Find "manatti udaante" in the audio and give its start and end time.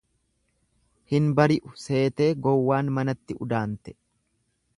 2.97-3.99